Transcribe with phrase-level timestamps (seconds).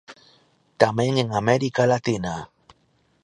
[0.81, 2.33] Tamén en América Latina.